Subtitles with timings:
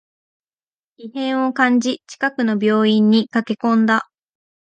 [0.97, 4.09] 異変を感じ、近くの病院に駆けこんだ